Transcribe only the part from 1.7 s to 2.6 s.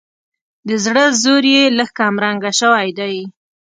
لږ کمرنګه